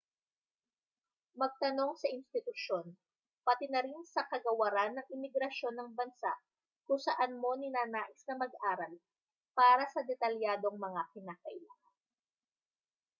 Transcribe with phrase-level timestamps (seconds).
[1.39, 2.87] magtanong sa institusyon
[3.47, 6.33] pati na rin sa kagawaran ng imigrasyon ng bansa
[6.89, 8.93] kung saan mo ninanais na mag-aral
[9.57, 11.93] para sa detalyadong mga kinakailangan